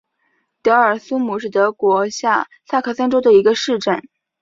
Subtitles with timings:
[0.63, 4.09] 德尔苏姆是德国下萨克森州的一个市镇。